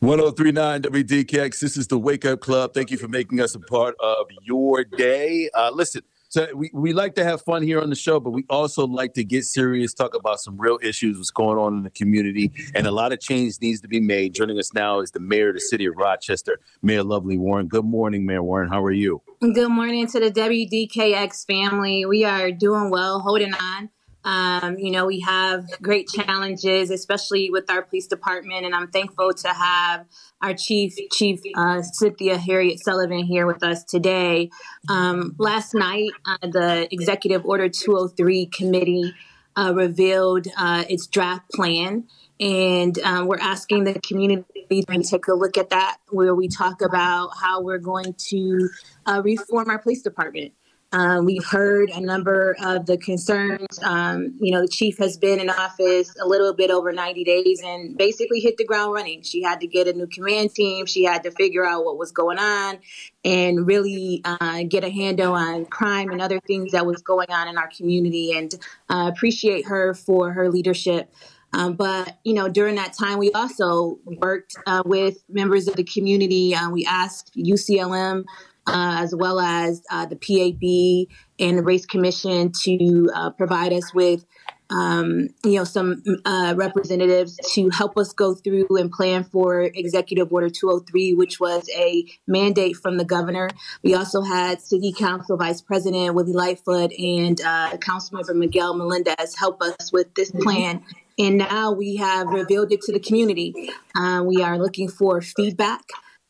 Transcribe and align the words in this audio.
1039 0.00 0.82
WDKX. 0.82 1.58
This 1.58 1.76
is 1.76 1.88
the 1.88 1.98
Wake 1.98 2.24
Up 2.24 2.38
Club. 2.38 2.72
Thank 2.72 2.92
you 2.92 2.96
for 2.96 3.08
making 3.08 3.40
us 3.40 3.56
a 3.56 3.58
part 3.58 3.96
of 3.98 4.28
your 4.44 4.84
day. 4.84 5.50
Uh, 5.52 5.72
listen, 5.74 6.02
so 6.28 6.46
we, 6.54 6.70
we 6.72 6.92
like 6.92 7.16
to 7.16 7.24
have 7.24 7.42
fun 7.42 7.64
here 7.64 7.80
on 7.80 7.90
the 7.90 7.96
show, 7.96 8.20
but 8.20 8.30
we 8.30 8.44
also 8.48 8.86
like 8.86 9.14
to 9.14 9.24
get 9.24 9.44
serious, 9.44 9.92
talk 9.92 10.14
about 10.14 10.38
some 10.38 10.56
real 10.56 10.78
issues, 10.84 11.16
what's 11.16 11.32
going 11.32 11.58
on 11.58 11.78
in 11.78 11.82
the 11.82 11.90
community, 11.90 12.52
and 12.76 12.86
a 12.86 12.92
lot 12.92 13.12
of 13.12 13.18
change 13.18 13.60
needs 13.60 13.80
to 13.80 13.88
be 13.88 13.98
made. 13.98 14.34
Joining 14.34 14.56
us 14.60 14.72
now 14.72 15.00
is 15.00 15.10
the 15.10 15.18
mayor 15.18 15.48
of 15.48 15.56
the 15.56 15.60
city 15.60 15.86
of 15.86 15.96
Rochester, 15.96 16.60
Mayor 16.80 17.02
Lovely 17.02 17.36
Warren. 17.36 17.66
Good 17.66 17.84
morning, 17.84 18.24
Mayor 18.24 18.44
Warren. 18.44 18.68
How 18.68 18.84
are 18.84 18.92
you? 18.92 19.20
Good 19.40 19.70
morning 19.70 20.06
to 20.06 20.20
the 20.20 20.30
WDKX 20.30 21.44
family. 21.44 22.04
We 22.06 22.24
are 22.24 22.52
doing 22.52 22.90
well, 22.90 23.18
holding 23.18 23.52
on. 23.52 23.90
Um, 24.28 24.78
you 24.78 24.90
know, 24.90 25.06
we 25.06 25.20
have 25.20 25.64
great 25.80 26.06
challenges, 26.06 26.90
especially 26.90 27.48
with 27.50 27.70
our 27.70 27.80
police 27.80 28.06
department, 28.06 28.66
and 28.66 28.74
I'm 28.74 28.88
thankful 28.88 29.32
to 29.32 29.48
have 29.48 30.04
our 30.42 30.52
chief, 30.52 30.94
Chief 31.12 31.40
uh, 31.56 31.80
Cynthia 31.80 32.36
Herriott-Sullivan, 32.36 33.24
here 33.24 33.46
with 33.46 33.62
us 33.62 33.84
today. 33.84 34.50
Um, 34.90 35.34
last 35.38 35.72
night, 35.72 36.10
uh, 36.26 36.46
the 36.46 36.88
Executive 36.92 37.46
Order 37.46 37.70
203 37.70 38.46
committee 38.46 39.14
uh, 39.56 39.72
revealed 39.74 40.46
uh, 40.58 40.84
its 40.90 41.06
draft 41.06 41.50
plan, 41.50 42.04
and 42.38 42.98
um, 42.98 43.28
we're 43.28 43.40
asking 43.40 43.84
the 43.84 43.98
community 44.00 44.44
to 44.68 45.02
take 45.04 45.26
a 45.28 45.32
look 45.32 45.56
at 45.56 45.70
that, 45.70 45.96
where 46.10 46.34
we 46.34 46.48
talk 46.48 46.82
about 46.82 47.30
how 47.40 47.62
we're 47.62 47.78
going 47.78 48.14
to 48.18 48.68
uh, 49.06 49.22
reform 49.24 49.70
our 49.70 49.78
police 49.78 50.02
department. 50.02 50.52
Um, 50.90 51.26
we've 51.26 51.44
heard 51.44 51.90
a 51.90 52.00
number 52.00 52.56
of 52.64 52.86
the 52.86 52.96
concerns. 52.96 53.78
Um, 53.82 54.34
you 54.40 54.52
know, 54.52 54.62
the 54.62 54.68
chief 54.68 54.96
has 54.98 55.18
been 55.18 55.38
in 55.38 55.50
office 55.50 56.14
a 56.18 56.26
little 56.26 56.54
bit 56.54 56.70
over 56.70 56.92
90 56.92 57.24
days 57.24 57.60
and 57.62 57.96
basically 57.96 58.40
hit 58.40 58.56
the 58.56 58.64
ground 58.64 58.94
running. 58.94 59.22
She 59.22 59.42
had 59.42 59.60
to 59.60 59.66
get 59.66 59.86
a 59.86 59.92
new 59.92 60.06
command 60.06 60.54
team. 60.54 60.86
She 60.86 61.04
had 61.04 61.22
to 61.24 61.30
figure 61.30 61.64
out 61.64 61.84
what 61.84 61.98
was 61.98 62.10
going 62.10 62.38
on 62.38 62.78
and 63.22 63.66
really 63.66 64.22
uh, 64.24 64.62
get 64.66 64.82
a 64.82 64.90
handle 64.90 65.34
on 65.34 65.66
crime 65.66 66.10
and 66.10 66.22
other 66.22 66.40
things 66.40 66.72
that 66.72 66.86
was 66.86 67.02
going 67.02 67.30
on 67.30 67.48
in 67.48 67.58
our 67.58 67.68
community 67.68 68.32
and 68.32 68.54
uh, 68.88 69.10
appreciate 69.12 69.66
her 69.66 69.92
for 69.92 70.32
her 70.32 70.50
leadership. 70.50 71.12
Um, 71.52 71.74
but 71.74 72.18
you 72.24 72.34
know, 72.34 72.48
during 72.48 72.76
that 72.76 72.94
time, 72.98 73.18
we 73.18 73.30
also 73.32 73.98
worked 74.04 74.56
uh, 74.66 74.82
with 74.84 75.22
members 75.28 75.68
of 75.68 75.76
the 75.76 75.84
community. 75.84 76.54
Uh, 76.54 76.70
we 76.70 76.84
asked 76.86 77.34
UCLM 77.36 78.24
uh, 78.68 79.02
as 79.02 79.14
well 79.14 79.40
as 79.40 79.82
uh, 79.90 80.06
the 80.06 80.16
PAB 80.16 81.14
and 81.38 81.58
the 81.58 81.62
Race 81.62 81.86
Commission 81.86 82.52
to 82.64 83.10
uh, 83.14 83.30
provide 83.30 83.72
us 83.72 83.94
with 83.94 84.24
um, 84.70 85.28
you 85.44 85.54
know, 85.54 85.64
some 85.64 86.02
uh, 86.24 86.54
representatives 86.56 87.38
to 87.54 87.70
help 87.70 87.96
us 87.96 88.12
go 88.12 88.34
through 88.34 88.66
and 88.70 88.90
plan 88.92 89.24
for 89.24 89.62
Executive 89.62 90.30
Order 90.32 90.50
203, 90.50 91.14
which 91.14 91.40
was 91.40 91.68
a 91.74 92.04
mandate 92.26 92.76
from 92.76 92.98
the 92.98 93.04
governor. 93.04 93.48
We 93.82 93.94
also 93.94 94.22
had 94.22 94.60
City 94.60 94.92
Council 94.92 95.36
Vice 95.36 95.62
President 95.62 96.14
Willie 96.14 96.32
Lightfoot 96.32 96.92
and 96.92 97.40
uh, 97.40 97.76
Councilmember 97.78 98.34
Miguel 98.34 98.74
Melendez 98.74 99.36
help 99.38 99.62
us 99.62 99.90
with 99.92 100.14
this 100.14 100.30
plan. 100.30 100.82
And 101.18 101.38
now 101.38 101.72
we 101.72 101.96
have 101.96 102.28
revealed 102.28 102.70
it 102.70 102.82
to 102.82 102.92
the 102.92 103.00
community. 103.00 103.70
Uh, 103.96 104.22
we 104.24 104.42
are 104.42 104.58
looking 104.58 104.88
for 104.88 105.20
feedback 105.20 105.82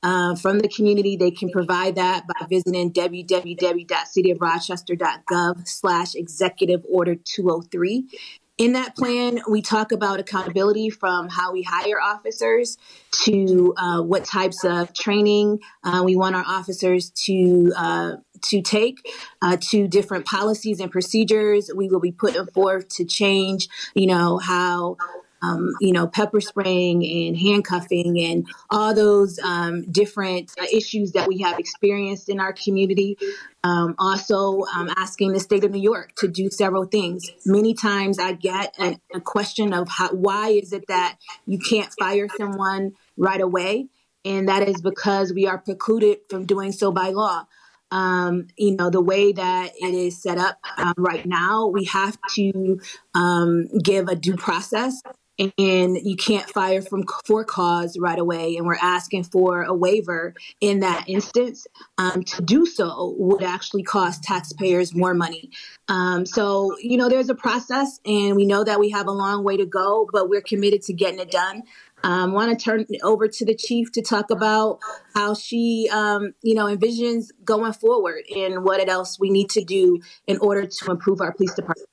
uh, 0.02 0.34
from 0.36 0.60
the 0.60 0.68
community. 0.68 1.16
They 1.16 1.30
can 1.30 1.50
provide 1.50 1.96
that 1.96 2.26
by 2.26 2.46
visiting 2.48 2.90
www.cityofrochester.gov 2.92 5.68
slash 5.68 6.14
executive 6.14 6.82
order 6.88 7.14
203. 7.14 8.06
In 8.58 8.72
that 8.72 8.96
plan, 8.96 9.40
we 9.48 9.62
talk 9.62 9.92
about 9.92 10.18
accountability 10.18 10.90
from 10.90 11.28
how 11.28 11.52
we 11.52 11.62
hire 11.62 12.00
officers 12.02 12.76
to 13.22 13.72
uh, 13.76 14.02
what 14.02 14.24
types 14.24 14.64
of 14.64 14.92
training 14.92 15.60
uh, 15.84 16.02
we 16.04 16.16
want 16.16 16.34
our 16.34 16.44
officers 16.44 17.10
to 17.26 17.72
uh, 17.76 18.16
to 18.42 18.60
take 18.60 18.98
uh, 19.42 19.56
to 19.60 19.86
different 19.86 20.26
policies 20.26 20.80
and 20.80 20.90
procedures 20.90 21.70
we 21.74 21.88
will 21.88 22.00
be 22.00 22.12
putting 22.12 22.46
forth 22.46 22.88
to 22.88 23.04
change 23.04 23.68
you 23.94 24.06
know 24.06 24.38
how 24.38 24.96
um, 25.42 25.70
you 25.80 25.92
know, 25.92 26.06
pepper 26.06 26.40
spraying 26.40 27.04
and 27.04 27.36
handcuffing 27.36 28.18
and 28.20 28.46
all 28.70 28.94
those 28.94 29.38
um, 29.38 29.90
different 29.90 30.52
uh, 30.60 30.64
issues 30.72 31.12
that 31.12 31.28
we 31.28 31.38
have 31.38 31.58
experienced 31.58 32.28
in 32.28 32.40
our 32.40 32.52
community. 32.52 33.16
Um, 33.64 33.94
also, 33.98 34.62
um, 34.74 34.90
asking 34.96 35.32
the 35.32 35.40
state 35.40 35.64
of 35.64 35.72
New 35.72 35.82
York 35.82 36.14
to 36.16 36.28
do 36.28 36.48
several 36.50 36.84
things. 36.84 37.30
Many 37.44 37.74
times 37.74 38.18
I 38.18 38.32
get 38.32 38.74
a, 38.78 38.98
a 39.14 39.20
question 39.20 39.72
of 39.72 39.88
how, 39.88 40.10
why 40.10 40.50
is 40.50 40.72
it 40.72 40.84
that 40.88 41.18
you 41.46 41.58
can't 41.58 41.92
fire 41.98 42.28
someone 42.36 42.92
right 43.16 43.40
away? 43.40 43.88
And 44.24 44.48
that 44.48 44.68
is 44.68 44.80
because 44.80 45.32
we 45.32 45.46
are 45.46 45.58
precluded 45.58 46.18
from 46.28 46.44
doing 46.44 46.72
so 46.72 46.92
by 46.92 47.10
law. 47.10 47.46
Um, 47.90 48.48
you 48.56 48.76
know, 48.76 48.90
the 48.90 49.00
way 49.00 49.32
that 49.32 49.72
it 49.74 49.94
is 49.94 50.20
set 50.20 50.36
up 50.36 50.58
um, 50.76 50.94
right 50.98 51.24
now, 51.24 51.68
we 51.68 51.84
have 51.84 52.18
to 52.34 52.80
um, 53.14 53.68
give 53.82 54.08
a 54.08 54.14
due 54.14 54.36
process 54.36 55.00
and 55.38 55.96
you 56.02 56.16
can't 56.16 56.48
fire 56.50 56.82
from 56.82 57.04
for 57.24 57.44
cause 57.44 57.96
right 57.98 58.18
away 58.18 58.56
and 58.56 58.66
we're 58.66 58.76
asking 58.80 59.24
for 59.24 59.62
a 59.62 59.72
waiver 59.72 60.34
in 60.60 60.80
that 60.80 61.04
instance 61.08 61.66
um, 61.96 62.24
to 62.24 62.42
do 62.42 62.66
so 62.66 63.14
would 63.18 63.42
actually 63.42 63.82
cost 63.82 64.22
taxpayers 64.22 64.94
more 64.94 65.14
money 65.14 65.50
um, 65.88 66.26
so 66.26 66.76
you 66.80 66.96
know 66.96 67.08
there's 67.08 67.30
a 67.30 67.34
process 67.34 68.00
and 68.04 68.36
we 68.36 68.44
know 68.44 68.64
that 68.64 68.80
we 68.80 68.90
have 68.90 69.06
a 69.06 69.12
long 69.12 69.44
way 69.44 69.56
to 69.56 69.66
go 69.66 70.08
but 70.12 70.28
we're 70.28 70.42
committed 70.42 70.82
to 70.82 70.92
getting 70.92 71.20
it 71.20 71.30
done 71.30 71.62
I 72.04 72.22
um, 72.22 72.32
want 72.32 72.56
to 72.56 72.64
turn 72.64 72.86
it 72.88 73.00
over 73.02 73.26
to 73.26 73.44
the 73.44 73.56
chief 73.56 73.90
to 73.92 74.02
talk 74.02 74.30
about 74.30 74.78
how 75.14 75.34
she, 75.34 75.88
um, 75.92 76.32
you 76.42 76.54
know, 76.54 76.66
envisions 76.66 77.30
going 77.44 77.72
forward 77.72 78.22
and 78.34 78.62
what 78.62 78.88
else 78.88 79.18
we 79.18 79.30
need 79.30 79.50
to 79.50 79.64
do 79.64 80.00
in 80.26 80.38
order 80.38 80.64
to 80.64 80.90
improve 80.92 81.20
our 81.20 81.32
police 81.32 81.54
department. 81.54 81.88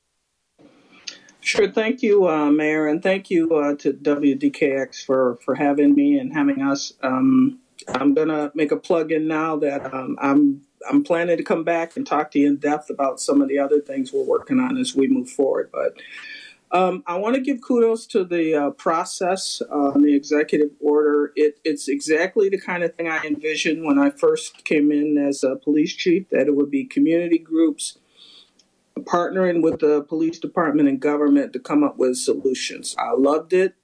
Sure. 1.45 1.71
Thank 1.71 2.01
you, 2.01 2.27
uh, 2.27 2.49
Mayor, 2.49 2.87
and 2.87 3.03
thank 3.03 3.29
you 3.29 3.53
uh, 3.53 3.75
to 3.75 3.93
WDKX 3.93 5.05
for, 5.05 5.37
for 5.45 5.53
having 5.53 5.93
me 5.93 6.17
and 6.17 6.33
having 6.33 6.63
us. 6.63 6.93
Um, 7.03 7.59
I'm 7.87 8.15
gonna 8.15 8.51
make 8.55 8.71
a 8.71 8.77
plug 8.77 9.11
in 9.11 9.27
now 9.27 9.55
that 9.57 9.93
um, 9.93 10.17
I'm 10.19 10.63
I'm 10.89 11.03
planning 11.03 11.37
to 11.37 11.43
come 11.43 11.63
back 11.63 11.95
and 11.95 12.05
talk 12.05 12.31
to 12.31 12.39
you 12.39 12.47
in 12.47 12.55
depth 12.55 12.89
about 12.89 13.19
some 13.19 13.43
of 13.43 13.47
the 13.47 13.59
other 13.59 13.79
things 13.79 14.11
we're 14.11 14.23
working 14.23 14.59
on 14.59 14.75
as 14.75 14.95
we 14.95 15.07
move 15.07 15.29
forward. 15.29 15.69
But 15.71 15.93
um, 16.71 17.03
I 17.05 17.15
want 17.17 17.35
to 17.35 17.41
give 17.41 17.61
kudos 17.61 18.07
to 18.07 18.23
the 18.23 18.55
uh, 18.55 18.69
process 18.71 19.61
on 19.69 20.01
the 20.01 20.15
executive 20.15 20.71
order. 20.81 21.31
It, 21.35 21.59
it's 21.63 21.87
exactly 21.87 22.49
the 22.49 22.59
kind 22.59 22.83
of 22.83 22.95
thing 22.95 23.07
I 23.07 23.23
envisioned 23.23 23.85
when 23.85 23.99
I 23.99 24.09
first 24.09 24.65
came 24.65 24.91
in 24.91 25.19
as 25.19 25.43
a 25.43 25.57
police 25.57 25.93
chief. 25.93 26.27
That 26.31 26.47
it 26.47 26.55
would 26.55 26.71
be 26.71 26.85
community 26.85 27.37
groups 27.37 27.99
partnering 28.99 29.61
with 29.61 29.79
the 29.79 30.03
police 30.03 30.39
department 30.39 30.89
and 30.89 30.99
government 30.99 31.53
to 31.53 31.59
come 31.59 31.83
up 31.83 31.97
with 31.97 32.17
solutions. 32.17 32.95
I 32.97 33.11
loved 33.11 33.53
it. 33.53 33.75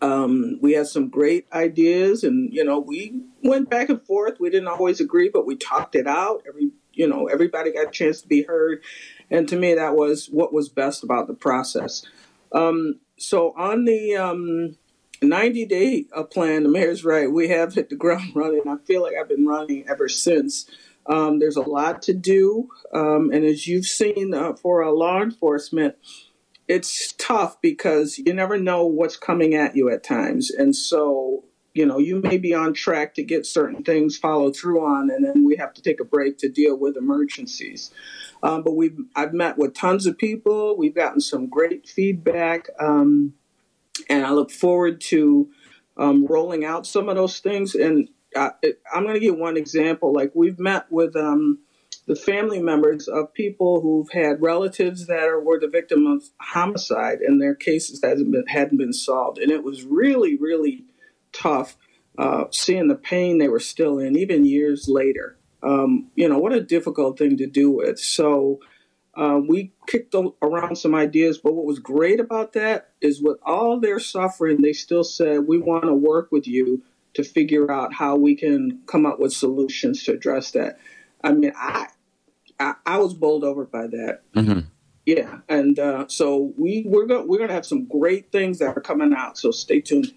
Um, 0.00 0.58
we 0.60 0.72
had 0.72 0.86
some 0.86 1.08
great 1.08 1.46
ideas, 1.52 2.22
and 2.22 2.52
you 2.52 2.64
know, 2.64 2.78
we 2.78 3.22
went 3.42 3.70
back 3.70 3.88
and 3.88 4.02
forth. 4.02 4.38
We 4.38 4.50
didn't 4.50 4.68
always 4.68 5.00
agree, 5.00 5.30
but 5.32 5.46
we 5.46 5.56
talked 5.56 5.94
it 5.94 6.06
out. 6.06 6.42
Every 6.46 6.70
you 6.92 7.08
know, 7.08 7.26
everybody 7.26 7.72
got 7.72 7.88
a 7.88 7.90
chance 7.90 8.20
to 8.22 8.28
be 8.28 8.42
heard, 8.42 8.82
and 9.30 9.48
to 9.48 9.56
me, 9.56 9.74
that 9.74 9.94
was 9.94 10.26
what 10.26 10.52
was 10.52 10.68
best 10.68 11.02
about 11.02 11.26
the 11.26 11.34
process. 11.34 12.04
Um, 12.52 13.00
so 13.16 13.52
on 13.56 13.84
the 13.84 14.16
um, 14.16 14.76
90 15.22 15.66
day 15.66 16.06
uh, 16.14 16.22
plan, 16.22 16.62
the 16.62 16.68
mayor's 16.68 17.04
right. 17.04 17.30
We 17.30 17.48
have 17.48 17.74
hit 17.74 17.90
the 17.90 17.96
ground 17.96 18.30
running. 18.34 18.62
I 18.68 18.76
feel 18.84 19.02
like 19.02 19.14
I've 19.20 19.28
been 19.28 19.46
running 19.46 19.88
ever 19.88 20.08
since. 20.08 20.68
Um, 21.08 21.38
there's 21.38 21.56
a 21.56 21.62
lot 21.62 22.02
to 22.02 22.12
do. 22.12 22.68
Um, 22.92 23.30
and 23.32 23.44
as 23.44 23.66
you've 23.66 23.86
seen 23.86 24.34
uh, 24.34 24.54
for 24.54 24.86
law 24.90 25.22
enforcement, 25.22 25.96
it's 26.68 27.12
tough 27.12 27.60
because 27.62 28.18
you 28.18 28.34
never 28.34 28.58
know 28.58 28.84
what's 28.84 29.16
coming 29.16 29.54
at 29.54 29.74
you 29.74 29.88
at 29.90 30.04
times. 30.04 30.50
And 30.50 30.76
so, 30.76 31.44
you 31.72 31.86
know, 31.86 31.98
you 31.98 32.20
may 32.20 32.36
be 32.36 32.52
on 32.52 32.74
track 32.74 33.14
to 33.14 33.22
get 33.22 33.46
certain 33.46 33.82
things 33.82 34.18
followed 34.18 34.54
through 34.54 34.84
on, 34.84 35.10
and 35.10 35.24
then 35.24 35.44
we 35.44 35.56
have 35.56 35.72
to 35.74 35.82
take 35.82 36.00
a 36.00 36.04
break 36.04 36.36
to 36.38 36.48
deal 36.48 36.76
with 36.76 36.96
emergencies. 36.96 37.90
Um, 38.42 38.62
but 38.62 38.76
we've 38.76 38.98
I've 39.16 39.32
met 39.32 39.56
with 39.56 39.74
tons 39.74 40.06
of 40.06 40.18
people. 40.18 40.76
We've 40.76 40.94
gotten 40.94 41.20
some 41.20 41.46
great 41.48 41.88
feedback, 41.88 42.68
um, 42.78 43.32
and 44.10 44.26
I 44.26 44.32
look 44.32 44.50
forward 44.50 45.00
to 45.02 45.48
um, 45.96 46.26
rolling 46.26 46.64
out 46.64 46.86
some 46.86 47.08
of 47.08 47.16
those 47.16 47.40
things. 47.40 47.74
And 47.74 48.08
I, 48.36 48.50
am 48.94 49.04
going 49.04 49.14
to 49.14 49.20
give 49.20 49.36
one 49.36 49.56
example. 49.56 50.12
Like 50.12 50.32
we've 50.34 50.58
met 50.58 50.90
with 50.90 51.16
um, 51.16 51.58
the 52.06 52.16
family 52.16 52.60
members 52.60 53.08
of 53.08 53.32
people 53.34 53.80
who've 53.80 54.10
had 54.10 54.42
relatives 54.42 55.06
that 55.06 55.24
are, 55.24 55.40
were 55.40 55.60
the 55.60 55.68
victim 55.68 56.06
of 56.06 56.24
homicide, 56.40 57.20
and 57.20 57.40
their 57.40 57.54
cases 57.54 58.00
hadn't 58.02 58.30
been 58.30 58.46
hadn't 58.46 58.78
been 58.78 58.92
solved, 58.92 59.38
and 59.38 59.50
it 59.50 59.62
was 59.62 59.84
really 59.84 60.36
really 60.36 60.84
tough 61.32 61.76
uh, 62.16 62.44
seeing 62.50 62.88
the 62.88 62.94
pain 62.94 63.38
they 63.38 63.48
were 63.48 63.60
still 63.60 63.98
in, 63.98 64.16
even 64.16 64.44
years 64.44 64.88
later. 64.88 65.36
Um, 65.62 66.10
you 66.14 66.28
know 66.28 66.38
what 66.38 66.52
a 66.52 66.60
difficult 66.60 67.18
thing 67.18 67.36
to 67.38 67.46
do 67.46 67.70
with. 67.70 67.98
So. 67.98 68.60
Uh, 69.16 69.40
we 69.48 69.72
kicked 69.88 70.14
around 70.42 70.76
some 70.76 70.94
ideas, 70.94 71.38
but 71.38 71.52
what 71.52 71.64
was 71.64 71.80
great 71.80 72.20
about 72.20 72.52
that 72.52 72.90
is 73.00 73.20
with 73.20 73.36
all 73.44 73.80
their 73.80 73.98
suffering, 73.98 74.62
they 74.62 74.72
still 74.72 75.02
said, 75.02 75.48
We 75.48 75.58
want 75.58 75.86
to 75.86 75.94
work 75.94 76.30
with 76.30 76.46
you 76.46 76.84
to 77.14 77.24
figure 77.24 77.70
out 77.70 77.92
how 77.92 78.16
we 78.16 78.34
can 78.34 78.80
come 78.86 79.06
up 79.06 79.18
with 79.18 79.32
solutions 79.32 80.04
to 80.04 80.12
address 80.12 80.52
that. 80.52 80.78
I 81.22 81.32
mean, 81.32 81.52
I 81.56 81.86
I, 82.60 82.74
I 82.86 82.98
was 82.98 83.14
bowled 83.14 83.44
over 83.44 83.64
by 83.64 83.86
that. 83.86 84.22
Mm-hmm. 84.34 84.60
Yeah, 85.06 85.38
and 85.48 85.78
uh, 85.78 86.04
so 86.08 86.52
we 86.58 86.84
we're 86.86 87.06
going 87.06 87.26
we're 87.26 87.38
going 87.38 87.48
to 87.48 87.54
have 87.54 87.66
some 87.66 87.86
great 87.86 88.30
things 88.30 88.58
that 88.58 88.76
are 88.76 88.80
coming 88.80 89.14
out. 89.14 89.38
So 89.38 89.50
stay 89.50 89.80
tuned. 89.80 90.12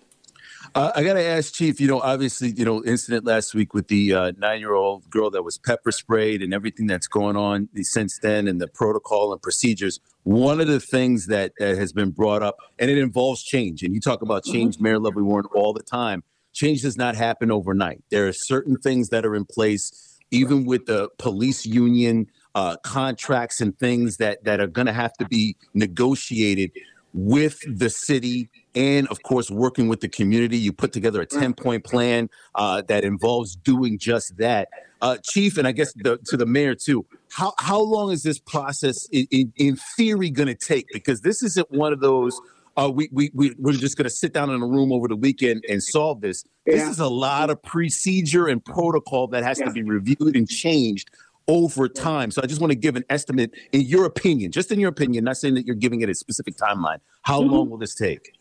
Uh, 0.75 0.91
I 0.95 1.03
got 1.03 1.13
to 1.13 1.23
ask, 1.23 1.53
Chief. 1.53 1.79
You 1.81 1.87
know, 1.87 1.99
obviously, 2.01 2.51
you 2.51 2.65
know, 2.65 2.83
incident 2.83 3.25
last 3.25 3.53
week 3.53 3.73
with 3.73 3.87
the 3.87 4.13
uh, 4.13 4.31
nine-year-old 4.37 5.09
girl 5.09 5.29
that 5.31 5.43
was 5.43 5.57
pepper 5.57 5.91
sprayed, 5.91 6.41
and 6.41 6.53
everything 6.53 6.87
that's 6.87 7.07
going 7.07 7.35
on 7.35 7.69
since 7.81 8.19
then, 8.19 8.47
and 8.47 8.61
the 8.61 8.67
protocol 8.67 9.31
and 9.31 9.41
procedures. 9.41 9.99
One 10.23 10.61
of 10.61 10.67
the 10.67 10.79
things 10.79 11.27
that 11.27 11.53
uh, 11.59 11.65
has 11.65 11.93
been 11.93 12.11
brought 12.11 12.43
up, 12.43 12.57
and 12.77 12.91
it 12.91 12.97
involves 12.97 13.43
change. 13.43 13.83
And 13.83 13.93
you 13.95 14.01
talk 14.01 14.21
about 14.21 14.43
mm-hmm. 14.43 14.53
change, 14.53 14.75
mm-hmm. 14.75 14.83
Mayor 14.83 14.99
Lovely 14.99 15.23
Warren, 15.23 15.45
all 15.55 15.73
the 15.73 15.83
time. 15.83 16.23
Change 16.53 16.81
does 16.81 16.97
not 16.97 17.15
happen 17.15 17.51
overnight. 17.51 18.03
There 18.09 18.27
are 18.27 18.33
certain 18.33 18.77
things 18.77 19.09
that 19.09 19.25
are 19.25 19.35
in 19.35 19.45
place, 19.45 20.19
even 20.31 20.65
with 20.65 20.85
the 20.85 21.09
police 21.17 21.65
union 21.65 22.27
uh, 22.55 22.75
contracts 22.83 23.61
and 23.61 23.77
things 23.77 24.17
that 24.17 24.43
that 24.43 24.59
are 24.59 24.67
going 24.67 24.87
to 24.87 24.93
have 24.93 25.13
to 25.13 25.25
be 25.25 25.55
negotiated 25.73 26.71
with 27.13 27.59
the 27.67 27.89
city 27.89 28.49
and 28.73 29.05
of 29.09 29.21
course 29.23 29.51
working 29.51 29.87
with 29.87 30.01
the 30.01 30.09
community. 30.09 30.57
You 30.57 30.71
put 30.73 30.93
together 30.93 31.21
a 31.21 31.25
10 31.25 31.53
point 31.53 31.83
plan 31.83 32.29
uh, 32.55 32.81
that 32.87 33.03
involves 33.03 33.55
doing 33.55 33.97
just 33.97 34.37
that. 34.37 34.69
Uh, 35.01 35.17
chief 35.23 35.57
and 35.57 35.67
i 35.67 35.71
guess 35.71 35.91
the, 35.95 36.19
to 36.27 36.37
the 36.37 36.45
mayor 36.45 36.75
too 36.75 37.03
how, 37.31 37.53
how 37.59 37.79
long 37.79 38.11
is 38.11 38.23
this 38.23 38.39
process 38.39 39.07
in, 39.11 39.25
in, 39.31 39.53
in 39.55 39.75
theory 39.97 40.29
going 40.29 40.47
to 40.47 40.55
take? 40.55 40.87
Because 40.91 41.21
this 41.21 41.41
isn't 41.43 41.71
one 41.71 41.93
of 41.93 42.01
those 42.01 42.39
uh, 42.77 42.89
we, 42.93 43.09
we, 43.11 43.31
we, 43.33 43.55
we're 43.57 43.73
just 43.73 43.97
going 43.97 44.05
to 44.05 44.09
sit 44.09 44.33
down 44.33 44.49
in 44.49 44.61
a 44.61 44.65
room 44.65 44.91
over 44.91 45.07
the 45.07 45.15
weekend 45.15 45.63
and 45.69 45.81
solve 45.81 46.21
this. 46.21 46.43
Yeah. 46.65 46.75
This 46.75 46.89
is 46.89 46.99
a 46.99 47.07
lot 47.07 47.49
of 47.49 47.61
procedure 47.61 48.47
and 48.47 48.63
protocol 48.63 49.27
that 49.27 49.43
has 49.43 49.59
yeah. 49.59 49.65
to 49.65 49.71
be 49.71 49.83
reviewed 49.83 50.35
and 50.35 50.47
changed 50.47 51.09
over 51.47 51.89
time. 51.89 52.31
So 52.31 52.41
I 52.43 52.45
just 52.45 52.61
want 52.61 52.71
to 52.71 52.77
give 52.77 52.95
an 52.95 53.03
estimate 53.09 53.51
in 53.71 53.81
your 53.81 54.05
opinion, 54.05 54.51
just 54.51 54.71
in 54.71 54.79
your 54.79 54.89
opinion, 54.89 55.23
not 55.25 55.37
saying 55.37 55.55
that 55.55 55.65
you're 55.65 55.75
giving 55.75 56.01
it 56.01 56.09
a 56.09 56.15
specific 56.15 56.55
timeline. 56.55 56.99
How 57.23 57.41
mm-hmm. 57.41 57.53
long 57.53 57.69
will 57.69 57.77
this 57.77 57.95
take? 57.95 58.33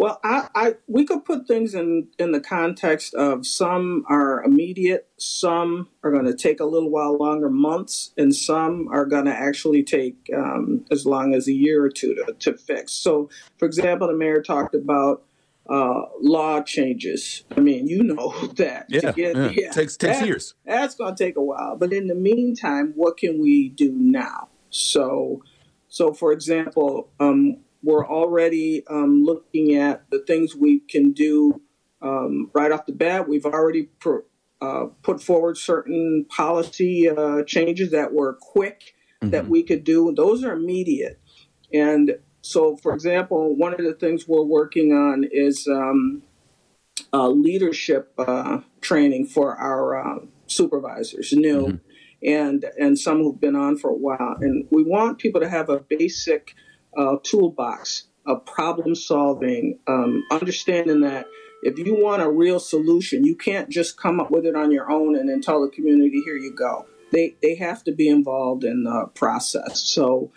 Well, 0.00 0.18
I, 0.24 0.48
I, 0.54 0.74
we 0.86 1.04
could 1.04 1.26
put 1.26 1.46
things 1.46 1.74
in 1.74 2.08
in 2.18 2.32
the 2.32 2.40
context 2.40 3.12
of 3.12 3.46
some 3.46 4.02
are 4.08 4.42
immediate, 4.42 5.06
some 5.18 5.90
are 6.02 6.10
going 6.10 6.24
to 6.24 6.34
take 6.34 6.58
a 6.58 6.64
little 6.64 6.88
while 6.88 7.18
longer, 7.18 7.50
months, 7.50 8.14
and 8.16 8.34
some 8.34 8.88
are 8.90 9.04
going 9.04 9.26
to 9.26 9.34
actually 9.34 9.82
take 9.82 10.30
um, 10.34 10.86
as 10.90 11.04
long 11.04 11.34
as 11.34 11.48
a 11.48 11.52
year 11.52 11.84
or 11.84 11.90
two 11.90 12.14
to, 12.14 12.32
to 12.32 12.56
fix. 12.56 12.92
So, 12.92 13.28
for 13.58 13.66
example, 13.66 14.08
the 14.08 14.14
mayor 14.14 14.40
talked 14.40 14.74
about 14.74 15.22
uh, 15.68 16.06
law 16.18 16.62
changes. 16.62 17.44
I 17.54 17.60
mean, 17.60 17.86
you 17.86 18.02
know 18.02 18.30
that. 18.56 18.86
Yeah, 18.88 19.12
get, 19.12 19.36
yeah. 19.36 19.50
yeah. 19.50 19.70
takes 19.70 19.98
takes 19.98 20.20
that, 20.20 20.26
years. 20.26 20.54
That's 20.64 20.94
going 20.94 21.14
to 21.14 21.24
take 21.24 21.36
a 21.36 21.42
while. 21.42 21.76
But 21.76 21.92
in 21.92 22.06
the 22.06 22.14
meantime, 22.14 22.94
what 22.96 23.18
can 23.18 23.38
we 23.38 23.68
do 23.68 23.92
now? 23.92 24.48
So, 24.70 25.42
so 25.88 26.14
for 26.14 26.32
example, 26.32 27.10
um, 27.20 27.58
we're 27.82 28.06
already 28.06 28.84
um, 28.88 29.22
looking 29.24 29.74
at 29.76 30.08
the 30.10 30.20
things 30.20 30.54
we 30.54 30.80
can 30.80 31.12
do 31.12 31.60
um, 32.02 32.50
right 32.54 32.72
off 32.72 32.86
the 32.86 32.92
bat. 32.92 33.28
We've 33.28 33.46
already 33.46 33.84
pro, 33.98 34.22
uh, 34.60 34.86
put 35.02 35.22
forward 35.22 35.56
certain 35.56 36.26
policy 36.28 37.08
uh, 37.08 37.42
changes 37.44 37.90
that 37.92 38.12
were 38.12 38.34
quick 38.40 38.94
mm-hmm. 39.22 39.30
that 39.30 39.48
we 39.48 39.62
could 39.62 39.84
do. 39.84 40.12
Those 40.14 40.44
are 40.44 40.52
immediate, 40.52 41.20
and 41.72 42.18
so, 42.42 42.76
for 42.76 42.94
example, 42.94 43.54
one 43.54 43.74
of 43.74 43.80
the 43.84 43.92
things 43.94 44.26
we're 44.26 44.42
working 44.42 44.92
on 44.92 45.24
is 45.30 45.66
um, 45.68 46.22
uh, 47.12 47.28
leadership 47.28 48.12
uh, 48.18 48.60
training 48.80 49.26
for 49.26 49.56
our 49.56 49.96
uh, 49.96 50.24
supervisors, 50.46 51.32
new 51.32 51.66
mm-hmm. 51.66 52.28
and 52.28 52.64
and 52.78 52.98
some 52.98 53.18
who've 53.18 53.40
been 53.40 53.56
on 53.56 53.76
for 53.76 53.90
a 53.90 53.94
while. 53.94 54.36
And 54.40 54.66
we 54.70 54.82
want 54.82 55.18
people 55.18 55.40
to 55.40 55.48
have 55.48 55.68
a 55.68 55.80
basic 55.80 56.54
uh, 56.96 57.16
toolbox 57.22 58.04
of 58.26 58.44
problem 58.44 58.94
solving, 58.94 59.78
um, 59.86 60.24
understanding 60.30 61.00
that 61.00 61.26
if 61.62 61.78
you 61.78 61.94
want 61.94 62.22
a 62.22 62.30
real 62.30 62.60
solution, 62.60 63.24
you 63.24 63.36
can't 63.36 63.68
just 63.68 63.96
come 63.96 64.20
up 64.20 64.30
with 64.30 64.46
it 64.46 64.54
on 64.54 64.70
your 64.70 64.90
own 64.90 65.16
and 65.16 65.28
then 65.28 65.40
tell 65.40 65.62
the 65.62 65.68
community, 65.68 66.22
"Here 66.24 66.36
you 66.36 66.52
go." 66.52 66.86
They 67.12 67.36
they 67.42 67.56
have 67.56 67.84
to 67.84 67.92
be 67.92 68.08
involved 68.08 68.64
in 68.64 68.84
the 68.84 69.10
process. 69.14 69.80
So 69.80 70.30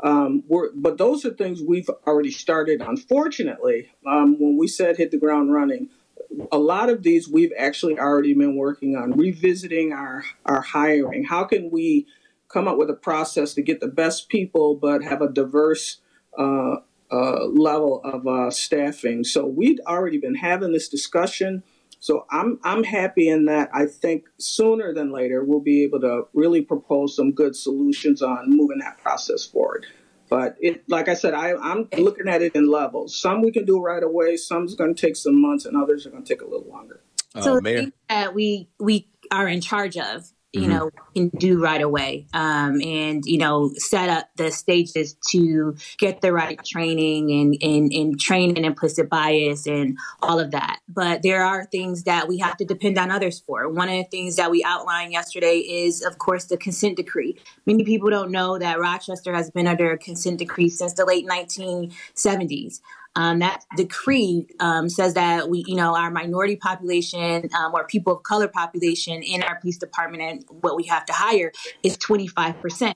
um, 0.00 0.44
but 0.74 0.98
those 0.98 1.24
are 1.24 1.30
things 1.30 1.60
we've 1.60 1.90
already 2.06 2.30
started. 2.30 2.80
Unfortunately, 2.80 3.90
um, 4.06 4.36
when 4.38 4.56
we 4.56 4.68
said 4.68 4.96
hit 4.96 5.10
the 5.10 5.18
ground 5.18 5.52
running, 5.52 5.88
a 6.52 6.58
lot 6.58 6.88
of 6.88 7.02
these 7.02 7.28
we've 7.28 7.52
actually 7.58 7.98
already 7.98 8.34
been 8.34 8.56
working 8.56 8.96
on 8.96 9.12
revisiting 9.12 9.92
our 9.92 10.24
our 10.44 10.60
hiring. 10.60 11.24
How 11.24 11.44
can 11.44 11.70
we 11.70 12.06
come 12.48 12.68
up 12.68 12.78
with 12.78 12.90
a 12.90 12.94
process 12.94 13.54
to 13.54 13.62
get 13.62 13.80
the 13.80 13.88
best 13.88 14.28
people, 14.28 14.74
but 14.74 15.02
have 15.02 15.22
a 15.22 15.28
diverse 15.28 16.00
uh, 16.38 16.76
uh, 17.10 17.44
level 17.46 18.00
of 18.04 18.26
uh, 18.26 18.50
staffing? 18.50 19.24
So 19.24 19.46
we'd 19.46 19.80
already 19.86 20.18
been 20.18 20.34
having 20.34 20.72
this 20.72 20.88
discussion. 20.88 21.62
So 22.00 22.26
I'm 22.30 22.60
I'm 22.62 22.84
happy 22.84 23.28
in 23.28 23.46
that 23.46 23.70
I 23.74 23.86
think 23.86 24.28
sooner 24.38 24.94
than 24.94 25.10
later 25.10 25.44
we'll 25.44 25.60
be 25.60 25.82
able 25.82 26.00
to 26.00 26.28
really 26.32 26.62
propose 26.62 27.16
some 27.16 27.32
good 27.32 27.56
solutions 27.56 28.22
on 28.22 28.50
moving 28.50 28.78
that 28.78 28.98
process 28.98 29.44
forward. 29.44 29.86
But 30.28 30.56
it, 30.60 30.88
like 30.88 31.08
I 31.08 31.14
said, 31.14 31.34
I, 31.34 31.54
I'm 31.54 31.88
looking 31.96 32.28
at 32.28 32.42
it 32.42 32.54
in 32.54 32.70
levels. 32.70 33.16
Some 33.18 33.40
we 33.42 33.50
can 33.50 33.64
do 33.64 33.80
right 33.80 34.02
away. 34.02 34.36
Some's 34.36 34.74
going 34.74 34.94
to 34.94 35.06
take 35.06 35.16
some 35.16 35.40
months, 35.40 35.64
and 35.64 35.76
others 35.76 36.06
are 36.06 36.10
going 36.10 36.22
to 36.22 36.28
take 36.28 36.42
a 36.42 36.44
little 36.44 36.68
longer. 36.68 37.00
So 37.40 37.56
uh, 37.56 37.60
the 37.60 37.92
that 38.08 38.34
we 38.34 38.68
we 38.78 39.08
are 39.30 39.48
in 39.48 39.60
charge 39.60 39.96
of 39.96 40.30
you 40.52 40.62
mm-hmm. 40.62 40.70
know 40.70 40.90
can 41.14 41.28
do 41.28 41.62
right 41.62 41.82
away 41.82 42.26
um, 42.32 42.80
and 42.80 43.24
you 43.26 43.38
know 43.38 43.70
set 43.74 44.08
up 44.08 44.30
the 44.36 44.50
stages 44.50 45.14
to 45.30 45.76
get 45.98 46.20
the 46.20 46.32
right 46.32 46.64
training 46.64 47.30
and, 47.30 47.56
and 47.62 47.92
and 47.92 48.20
train 48.20 48.56
an 48.56 48.64
implicit 48.64 49.10
bias 49.10 49.66
and 49.66 49.98
all 50.22 50.40
of 50.40 50.52
that. 50.52 50.78
But 50.88 51.22
there 51.22 51.44
are 51.44 51.66
things 51.66 52.04
that 52.04 52.28
we 52.28 52.38
have 52.38 52.56
to 52.58 52.64
depend 52.64 52.98
on 52.98 53.10
others 53.10 53.40
for. 53.40 53.68
One 53.68 53.88
of 53.88 53.96
the 53.96 54.04
things 54.04 54.36
that 54.36 54.50
we 54.50 54.64
outlined 54.64 55.12
yesterday 55.12 55.58
is 55.58 56.02
of 56.02 56.18
course 56.18 56.46
the 56.46 56.56
consent 56.56 56.96
decree. 56.96 57.38
Many 57.66 57.84
people 57.84 58.08
don't 58.08 58.30
know 58.30 58.58
that 58.58 58.78
rochester 58.78 59.34
has 59.34 59.50
been 59.50 59.66
under 59.66 59.92
a 59.92 59.98
consent 59.98 60.38
decree 60.38 60.70
since 60.70 60.94
the 60.94 61.04
late 61.04 61.26
1970s 61.26 62.80
um, 63.16 63.40
that 63.40 63.64
decree 63.76 64.46
um, 64.60 64.88
says 64.88 65.14
that 65.14 65.48
we, 65.48 65.64
you 65.66 65.74
know, 65.74 65.96
our 65.96 66.10
minority 66.10 66.56
population 66.56 67.48
um, 67.58 67.74
or 67.74 67.86
people 67.86 68.12
of 68.12 68.22
color 68.22 68.48
population 68.48 69.22
in 69.22 69.42
our 69.42 69.58
police 69.60 69.78
department 69.78 70.22
and 70.22 70.44
what 70.62 70.76
we 70.76 70.84
have 70.84 71.04
to 71.06 71.12
hire 71.12 71.52
is 71.82 71.96
25%. 71.96 72.92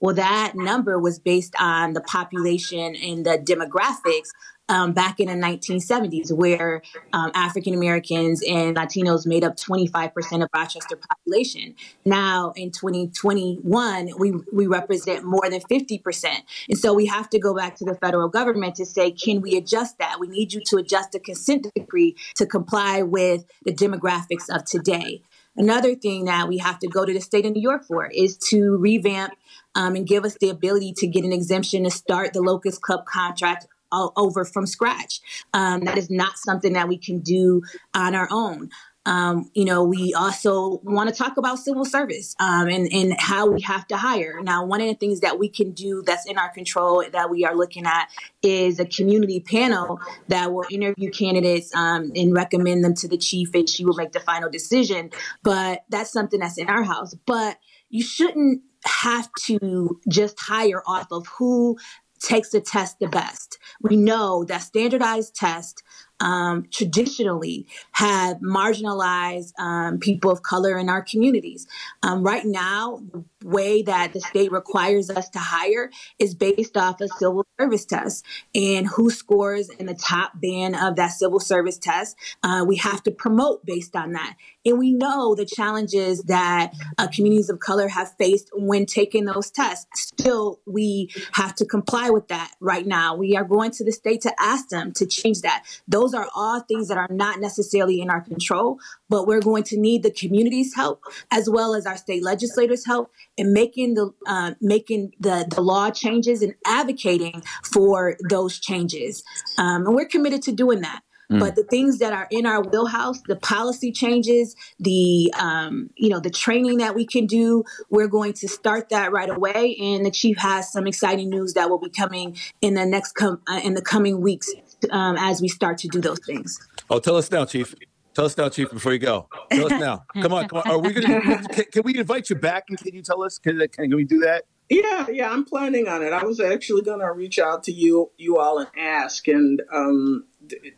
Well, 0.00 0.14
that 0.14 0.52
number 0.54 0.98
was 0.98 1.18
based 1.18 1.54
on 1.58 1.92
the 1.92 2.00
population 2.00 2.96
and 2.96 3.26
the 3.26 3.38
demographics 3.38 4.28
um, 4.68 4.92
back 4.92 5.20
in 5.20 5.28
the 5.28 5.34
1970s, 5.34 6.32
where 6.32 6.82
um, 7.12 7.30
African 7.34 7.74
Americans 7.74 8.42
and 8.46 8.76
Latinos 8.76 9.26
made 9.26 9.44
up 9.44 9.56
25% 9.56 10.42
of 10.42 10.48
Rochester 10.54 10.96
population. 10.96 11.74
Now 12.04 12.52
in 12.56 12.70
2021, 12.70 14.10
we, 14.18 14.32
we 14.52 14.66
represent 14.66 15.24
more 15.24 15.48
than 15.48 15.60
50%. 15.60 16.24
And 16.68 16.78
so 16.78 16.94
we 16.94 17.06
have 17.06 17.28
to 17.30 17.38
go 17.38 17.54
back 17.54 17.76
to 17.76 17.84
the 17.84 17.94
federal 17.94 18.28
government 18.28 18.74
to 18.76 18.86
say, 18.86 19.10
can 19.10 19.40
we 19.40 19.56
adjust 19.56 19.98
that? 19.98 20.18
We 20.18 20.28
need 20.28 20.52
you 20.52 20.60
to 20.66 20.76
adjust 20.76 21.12
the 21.12 21.20
consent 21.20 21.66
decree 21.74 22.16
to 22.36 22.46
comply 22.46 23.02
with 23.02 23.44
the 23.64 23.72
demographics 23.72 24.48
of 24.50 24.64
today. 24.64 25.22
Another 25.56 25.94
thing 25.94 26.26
that 26.26 26.48
we 26.48 26.58
have 26.58 26.78
to 26.80 26.88
go 26.88 27.06
to 27.06 27.12
the 27.12 27.20
state 27.20 27.46
of 27.46 27.52
New 27.52 27.62
York 27.62 27.84
for 27.84 28.10
is 28.12 28.36
to 28.48 28.76
revamp 28.76 29.32
um, 29.74 29.94
and 29.94 30.06
give 30.06 30.24
us 30.24 30.36
the 30.38 30.50
ability 30.50 30.92
to 30.98 31.06
get 31.06 31.24
an 31.24 31.32
exemption 31.32 31.84
to 31.84 31.90
start 31.90 32.34
the 32.34 32.42
Locust 32.42 32.82
Club 32.82 33.06
contract 33.06 33.66
over 33.92 34.44
from 34.44 34.66
scratch. 34.66 35.20
Um, 35.52 35.80
that 35.84 35.98
is 35.98 36.10
not 36.10 36.38
something 36.38 36.74
that 36.74 36.88
we 36.88 36.98
can 36.98 37.20
do 37.20 37.62
on 37.94 38.14
our 38.14 38.28
own. 38.30 38.70
Um, 39.06 39.52
you 39.54 39.64
know, 39.64 39.84
we 39.84 40.14
also 40.14 40.80
want 40.82 41.08
to 41.08 41.14
talk 41.14 41.36
about 41.36 41.60
civil 41.60 41.84
service 41.84 42.34
um, 42.40 42.68
and, 42.68 42.92
and 42.92 43.14
how 43.20 43.46
we 43.46 43.60
have 43.62 43.86
to 43.86 43.96
hire. 43.96 44.40
Now, 44.42 44.66
one 44.66 44.80
of 44.80 44.88
the 44.88 44.94
things 44.94 45.20
that 45.20 45.38
we 45.38 45.48
can 45.48 45.70
do 45.70 46.02
that's 46.04 46.26
in 46.26 46.36
our 46.36 46.48
control 46.48 47.04
that 47.12 47.30
we 47.30 47.44
are 47.44 47.54
looking 47.54 47.86
at 47.86 48.08
is 48.42 48.80
a 48.80 48.84
community 48.84 49.38
panel 49.38 50.00
that 50.26 50.52
will 50.52 50.64
interview 50.70 51.10
candidates 51.10 51.72
um, 51.74 52.10
and 52.16 52.34
recommend 52.34 52.82
them 52.82 52.94
to 52.94 53.06
the 53.06 53.16
chief, 53.16 53.54
and 53.54 53.68
she 53.68 53.84
will 53.84 53.94
make 53.94 54.10
the 54.10 54.20
final 54.20 54.50
decision. 54.50 55.10
But 55.44 55.84
that's 55.88 56.12
something 56.12 56.40
that's 56.40 56.58
in 56.58 56.68
our 56.68 56.82
house. 56.82 57.14
But 57.26 57.58
you 57.88 58.02
shouldn't 58.02 58.62
have 58.84 59.28
to 59.42 60.00
just 60.08 60.38
hire 60.40 60.82
off 60.86 61.06
of 61.12 61.26
who 61.28 61.78
takes 62.26 62.50
the 62.50 62.60
test 62.60 62.98
the 62.98 63.08
best. 63.08 63.58
We 63.80 63.96
know 63.96 64.44
that 64.44 64.62
standardized 64.62 65.34
tests 65.36 65.82
um, 66.18 66.66
traditionally 66.72 67.66
have 67.92 68.38
marginalized 68.38 69.52
um, 69.58 69.98
people 69.98 70.30
of 70.30 70.42
color 70.42 70.78
in 70.78 70.88
our 70.88 71.02
communities. 71.02 71.66
Um, 72.02 72.22
right 72.22 72.44
now, 72.44 73.00
way 73.46 73.82
that 73.82 74.12
the 74.12 74.20
state 74.20 74.50
requires 74.50 75.08
us 75.08 75.28
to 75.30 75.38
hire 75.38 75.90
is 76.18 76.34
based 76.34 76.76
off 76.76 77.00
a 77.00 77.08
civil 77.08 77.46
service 77.58 77.84
test 77.84 78.24
and 78.54 78.86
who 78.86 79.10
scores 79.10 79.68
in 79.70 79.86
the 79.86 79.94
top 79.94 80.32
band 80.40 80.74
of 80.76 80.96
that 80.96 81.08
civil 81.08 81.40
service 81.40 81.78
test. 81.78 82.16
Uh, 82.42 82.64
we 82.66 82.76
have 82.76 83.02
to 83.04 83.10
promote 83.10 83.64
based 83.64 83.94
on 83.94 84.12
that. 84.12 84.36
And 84.64 84.78
we 84.78 84.92
know 84.92 85.34
the 85.34 85.44
challenges 85.44 86.24
that 86.24 86.72
uh, 86.98 87.06
communities 87.06 87.48
of 87.48 87.60
color 87.60 87.88
have 87.88 88.14
faced 88.18 88.50
when 88.52 88.84
taking 88.84 89.24
those 89.24 89.50
tests. 89.50 89.86
Still, 89.94 90.60
we 90.66 91.10
have 91.32 91.54
to 91.56 91.64
comply 91.64 92.10
with 92.10 92.28
that 92.28 92.52
right 92.60 92.86
now. 92.86 93.14
We 93.14 93.36
are 93.36 93.44
going 93.44 93.70
to 93.72 93.84
the 93.84 93.92
state 93.92 94.22
to 94.22 94.34
ask 94.40 94.68
them 94.68 94.92
to 94.94 95.06
change 95.06 95.42
that. 95.42 95.64
Those 95.86 96.14
are 96.14 96.28
all 96.34 96.60
things 96.60 96.88
that 96.88 96.98
are 96.98 97.08
not 97.10 97.40
necessarily 97.40 98.00
in 98.00 98.10
our 98.10 98.20
control, 98.20 98.78
but 99.08 99.26
we're 99.28 99.40
going 99.40 99.62
to 99.64 99.78
need 99.78 100.02
the 100.02 100.10
community's 100.10 100.74
help 100.74 101.04
as 101.30 101.48
well 101.48 101.74
as 101.74 101.86
our 101.86 101.96
state 101.96 102.24
legislators' 102.24 102.84
help 102.84 103.12
in 103.36 103.52
making 103.52 103.94
the 103.94 104.12
uh, 104.26 104.52
making 104.60 105.12
the, 105.20 105.46
the 105.54 105.60
law 105.60 105.90
changes 105.90 106.42
and 106.42 106.54
advocating 106.66 107.42
for 107.62 108.16
those 108.28 108.58
changes. 108.58 109.22
Um, 109.58 109.86
and 109.86 109.94
we're 109.94 110.08
committed 110.08 110.42
to 110.42 110.52
doing 110.52 110.80
that. 110.80 111.02
Mm. 111.30 111.40
But 111.40 111.56
the 111.56 111.64
things 111.64 111.98
that 111.98 112.12
are 112.12 112.28
in 112.30 112.46
our 112.46 112.62
wheelhouse, 112.62 113.20
the 113.26 113.36
policy 113.36 113.90
changes, 113.90 114.54
the 114.78 115.32
um, 115.38 115.90
you 115.96 116.08
know 116.08 116.20
the 116.20 116.30
training 116.30 116.78
that 116.78 116.94
we 116.94 117.04
can 117.04 117.26
do, 117.26 117.64
we're 117.90 118.08
going 118.08 118.32
to 118.34 118.48
start 118.48 118.90
that 118.90 119.12
right 119.12 119.28
away. 119.28 119.76
And 119.80 120.06
the 120.06 120.10
chief 120.10 120.38
has 120.38 120.72
some 120.72 120.86
exciting 120.86 121.28
news 121.30 121.54
that 121.54 121.68
will 121.68 121.80
be 121.80 121.90
coming 121.90 122.36
in 122.60 122.74
the 122.74 122.86
next 122.86 123.12
com- 123.12 123.42
uh, 123.48 123.60
in 123.64 123.74
the 123.74 123.82
coming 123.82 124.20
weeks 124.20 124.52
um, 124.90 125.16
as 125.18 125.42
we 125.42 125.48
start 125.48 125.78
to 125.78 125.88
do 125.88 126.00
those 126.00 126.20
things. 126.20 126.58
Oh, 126.88 127.00
tell 127.00 127.16
us 127.16 127.30
now, 127.30 127.44
chief. 127.44 127.74
Tell 128.16 128.24
us 128.24 128.34
now, 128.38 128.48
Chief, 128.48 128.70
before 128.70 128.94
you 128.94 128.98
go. 128.98 129.28
Tell 129.50 129.66
us 129.66 129.78
now. 129.78 130.04
Come 130.22 130.32
on, 130.32 130.48
come 130.48 130.62
on. 130.64 130.70
Are 130.70 130.78
we 130.78 130.94
gonna? 130.94 131.46
Can, 131.48 131.64
can 131.70 131.82
we 131.84 131.98
invite 131.98 132.30
you 132.30 132.36
back? 132.36 132.64
And 132.70 132.78
can 132.78 132.94
you 132.94 133.02
tell 133.02 133.22
us? 133.22 133.36
Can, 133.36 133.62
can 133.68 133.94
we 133.94 134.04
do 134.04 134.20
that? 134.20 134.44
Yeah, 134.70 135.06
yeah, 135.12 135.30
I'm 135.30 135.44
planning 135.44 135.86
on 135.86 136.02
it. 136.02 136.14
I 136.14 136.24
was 136.24 136.40
actually 136.40 136.80
going 136.80 137.00
to 137.00 137.12
reach 137.12 137.38
out 137.38 137.62
to 137.64 137.72
you, 137.72 138.10
you 138.16 138.38
all, 138.38 138.58
and 138.58 138.68
ask. 138.74 139.28
And 139.28 139.60
um, 139.70 140.24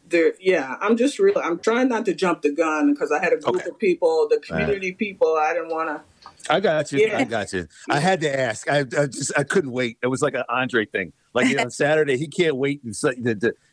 there, 0.09 0.35
yeah, 0.41 0.75
I'm 0.81 0.97
just 0.97 1.21
really, 1.21 1.41
I'm 1.41 1.61
trying 1.61 1.89
not 1.89 2.07
to 2.07 2.15
jump 2.15 2.43
the 2.43 2.51
gun 2.51 2.93
because 2.93 3.13
I 3.13 3.23
had 3.23 3.33
a 3.33 3.37
group 3.37 3.57
okay. 3.57 3.71
of 3.71 3.79
people, 3.79 4.27
the 4.29 4.41
community 4.41 4.91
right. 4.91 4.99
people. 4.99 5.37
I 5.41 5.55
didn't 5.55 5.71
want 5.71 5.91
to. 5.91 6.53
I 6.53 6.59
got 6.59 6.91
you. 6.91 7.07
Yeah. 7.07 7.19
I 7.19 7.25
got 7.25 7.53
you. 7.53 7.69
I 7.89 8.01
had 8.01 8.21
to 8.23 8.41
ask. 8.41 8.69
I, 8.69 8.81
I, 8.81 9.07
just, 9.07 9.33
I 9.39 9.45
couldn't 9.45 9.71
wait. 9.71 9.99
It 10.03 10.09
was 10.09 10.23
like 10.23 10.35
an 10.35 10.45
Andre 10.49 10.87
thing. 10.87 11.13
Like 11.35 11.49
you 11.49 11.57
know, 11.57 11.65
on 11.65 11.71
Saturday, 11.71 12.17
he 12.17 12.27
can't 12.27 12.57
wait. 12.57 12.83
And 12.83 12.95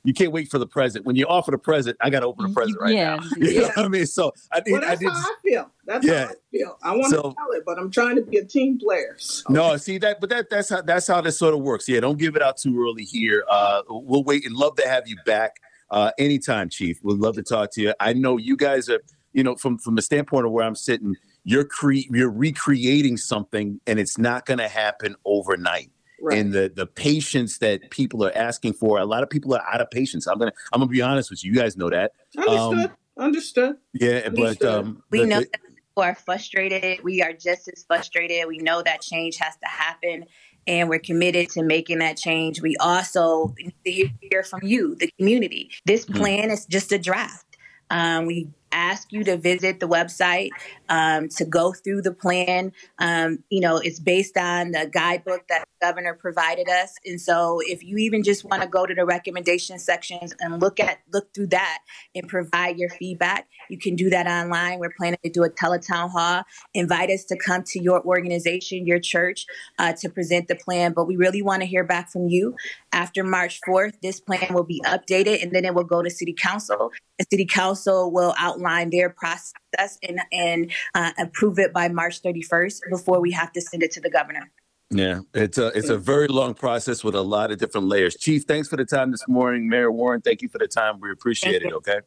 you 0.04 0.14
can't 0.14 0.32
wait 0.32 0.50
for 0.50 0.60
the 0.60 0.68
present. 0.68 1.06
When 1.06 1.16
you 1.16 1.26
offer 1.28 1.52
the 1.52 1.58
present, 1.58 1.98
I 2.02 2.10
got 2.10 2.22
to 2.22 2.28
open 2.28 2.48
the 2.48 2.54
present 2.54 2.78
right 2.80 2.94
yeah. 2.96 3.16
now. 3.16 3.24
You 3.38 3.50
yeah. 3.50 3.60
know 3.62 3.68
what 3.68 3.78
I 3.78 3.88
mean? 3.88 4.06
So 4.06 4.34
I 4.52 4.60
did. 4.60 4.74
Well, 4.74 4.82
that's 4.82 4.92
I 4.92 4.96
did, 4.96 5.10
how 5.10 5.20
I 5.20 5.36
feel. 5.44 5.72
That's 5.86 6.06
yeah. 6.06 6.26
how 6.26 6.32
I 6.32 6.36
feel. 6.52 6.78
I 6.84 6.96
want 6.96 7.12
so, 7.12 7.22
to 7.22 7.36
tell 7.36 7.52
it, 7.52 7.64
but 7.66 7.80
I'm 7.80 7.92
trying 7.92 8.16
to 8.16 8.22
be 8.22 8.38
a 8.38 8.46
team 8.46 8.80
player. 8.80 9.16
So. 9.18 9.44
No, 9.50 9.78
see 9.78 9.98
that, 10.00 10.20
but 10.20 10.30
that 10.30 10.50
that's 10.50 10.70
how 10.70 10.82
that's 10.82 11.08
how 11.08 11.22
this 11.22 11.38
sort 11.38 11.54
of 11.54 11.62
works. 11.62 11.88
Yeah, 11.88 12.00
don't 12.00 12.20
give 12.20 12.36
it 12.36 12.42
out 12.42 12.58
too 12.58 12.80
early 12.82 13.04
here. 13.04 13.44
Uh, 13.50 13.82
we'll 13.90 14.24
wait 14.24 14.46
and 14.46 14.56
love 14.56 14.76
to 14.78 14.88
have 14.88 15.08
you 15.08 15.18
back 15.26 15.58
uh, 15.90 16.12
anytime, 16.18 16.70
Chief. 16.70 17.00
We'd 17.04 17.20
love 17.20 17.36
to 17.36 17.44
talk 17.44 17.72
to 17.72 17.82
you. 17.82 17.94
I 18.00 18.14
know 18.14 18.38
you 18.38 18.58
guys 18.58 18.90
are, 18.90 19.02
you 19.34 19.44
know, 19.44 19.56
from 19.56 19.78
from 19.78 19.96
the 19.96 20.02
standpoint 20.02 20.46
of 20.46 20.52
where 20.52 20.66
I'm 20.66 20.76
sitting, 20.76 21.16
you're 21.44 21.66
cre- 21.66 22.08
you're 22.10 22.32
recreating 22.32 23.18
something, 23.18 23.80
and 23.88 24.00
it's 24.00 24.18
not 24.18 24.46
going 24.46 24.60
to 24.60 24.68
happen 24.68 25.16
overnight. 25.26 25.92
Right. 26.22 26.38
And 26.38 26.54
the 26.54 26.72
the 26.74 26.86
patience 26.86 27.58
that 27.60 27.90
people 27.90 28.26
are 28.26 28.36
asking 28.36 28.74
for, 28.74 29.00
a 29.00 29.06
lot 29.06 29.24
of 29.24 29.30
people 29.30 29.54
are 29.54 29.64
out 29.72 29.82
of 29.82 29.92
patience. 29.92 30.28
I'm 30.28 30.40
gonna 30.40 30.54
I'm 30.74 30.80
gonna 30.80 30.92
be 30.92 31.02
honest 31.02 31.30
with 31.30 31.44
you. 31.44 31.52
You 31.52 31.60
guys 31.60 31.78
know 31.78 31.90
that. 31.90 32.14
Understood. 32.38 32.86
Um, 32.86 32.92
Understood. 33.18 33.78
Yeah, 33.94 34.22
Understood. 34.26 34.60
but 34.60 34.68
um, 34.68 35.04
we 35.10 35.20
the, 35.20 35.26
know 35.26 35.40
that 35.40 35.62
people 35.62 36.04
are 36.04 36.16
frustrated. 36.16 37.04
We 37.04 37.22
are 37.22 37.32
just 37.32 37.70
as 37.70 37.84
frustrated. 37.86 38.48
We 38.48 38.58
know 38.58 38.82
that 38.82 39.02
change 39.02 39.38
has 39.38 39.56
to 39.58 39.68
happen 39.68 40.26
and 40.68 40.90
we're 40.90 41.00
committed 41.00 41.50
to 41.52 41.64
making 41.64 42.00
that 42.00 42.18
change. 42.18 42.62
We 42.62 42.76
also 42.78 43.54
need 43.58 43.74
to 43.86 44.10
hear 44.22 44.44
from 44.44 44.62
you, 44.64 44.96
the 44.96 45.10
community. 45.18 45.72
This 45.86 46.06
mm-hmm. 46.06 46.18
plan 46.18 46.52
is 46.52 46.66
just 46.66 46.92
a 46.92 46.98
draft. 46.98 47.58
Um, 47.90 48.26
we 48.26 48.50
ask 48.72 49.12
you 49.12 49.24
to 49.24 49.38
visit 49.38 49.80
the 49.80 49.88
website 49.88 50.50
um, 50.90 51.30
to 51.30 51.46
go 51.46 51.74
through 51.74 52.02
the 52.02 52.12
plan. 52.12 52.72
Um, 53.00 53.44
you 53.50 53.62
know, 53.62 53.78
it's 53.78 54.00
based 54.00 54.38
on 54.38 54.72
the 54.72 54.90
guidebook 54.92 55.48
that 55.50 55.62
the 55.62 55.88
governor 55.88 56.14
provided 56.14 56.70
us, 56.70 56.96
and 57.06 57.20
so 57.20 57.60
if 57.66 57.84
you 57.84 57.98
even 57.98 58.24
just 58.24 58.44
want 58.44 58.62
to 58.62 58.68
go 58.68 58.86
to 58.86 58.94
the 58.94 59.06
recommendation 59.06 59.80
sections 59.80 60.34
and 60.40 60.62
look 60.62 60.80
at 60.80 61.00
look 61.14 61.34
through 61.34 61.48
that 61.48 61.80
and 62.14 62.28
provide 62.28 62.78
your 62.78 62.90
feedback, 62.90 63.48
you 63.70 63.78
can 63.78 63.96
do 63.96 64.10
that 64.10 64.28
online. 64.28 64.80
We're 64.80 64.94
planning 64.98 65.20
to 65.24 65.30
do 65.30 65.44
a 65.44 65.50
teletown 65.50 66.12
hall. 66.12 66.44
Invite 66.74 67.10
us 67.10 67.24
to 67.26 67.38
come 67.38 67.64
to 67.68 67.82
your 67.82 68.04
organization, 68.04 68.86
your 68.86 69.00
church, 69.00 69.46
uh, 69.80 69.94
to 69.94 70.10
present 70.10 70.48
the 70.48 70.56
plan. 70.56 70.94
But 70.94 71.06
we 71.06 71.16
really 71.16 71.42
want 71.42 71.62
to 71.62 71.68
hear 71.68 71.84
back 71.84 72.12
from 72.12 72.28
you. 72.28 72.56
After 72.92 73.24
March 73.24 73.60
4th, 73.68 74.00
this 74.02 74.20
plan 74.20 74.54
will 74.54 74.64
be 74.64 74.82
updated, 74.86 75.44
and 75.44 75.52
then 75.52 75.66
it 75.66 75.74
will 75.74 75.84
go 75.84 76.02
to 76.02 76.10
City 76.10 76.34
Council. 76.34 76.92
The 77.20 77.26
City 77.30 77.46
Council 77.46 78.12
will 78.12 78.34
outline 78.56 78.90
their 78.90 79.10
process 79.10 79.98
and 80.04 80.20
and 80.32 80.72
uh, 80.94 81.12
approve 81.18 81.60
it 81.60 81.74
by 81.74 81.88
March 81.90 82.22
31st 82.22 82.82
before 82.90 83.20
we 83.20 83.32
have 83.32 83.52
to 83.54 83.62
send 83.62 83.84
it 83.84 83.92
to 83.92 84.02
the 84.02 84.10
governor. 84.10 84.52
Yeah, 84.92 85.22
it's 85.34 85.58
a 85.58 85.68
it's 85.68 85.90
a 85.90 85.98
very 85.98 86.28
long 86.28 86.54
process 86.54 87.04
with 87.04 87.16
a 87.16 87.22
lot 87.22 87.52
of 87.52 87.58
different 87.58 87.88
layers. 87.88 88.16
Chief, 88.16 88.44
thanks 88.44 88.68
for 88.68 88.78
the 88.78 88.86
time 88.86 89.12
this 89.12 89.28
morning. 89.28 89.68
Mayor 89.68 89.92
Warren, 89.92 90.22
thank 90.22 90.42
you 90.42 90.50
for 90.50 90.60
the 90.60 90.68
time. 90.68 91.00
We 91.00 91.12
appreciate 91.12 91.64
it. 91.64 91.74
Okay. 91.74 92.02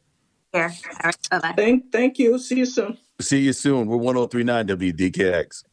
Yeah. 0.53 0.71
All 1.03 1.39
right. 1.39 1.55
Thank, 1.55 1.91
thank 1.91 2.17
you. 2.17 2.39
See 2.39 2.57
you 2.57 2.65
soon. 2.65 2.97
See 3.21 3.41
you 3.41 3.53
soon. 3.53 3.87
We're 3.87 3.97
1039 3.97 4.67
WDKX. 4.67 5.63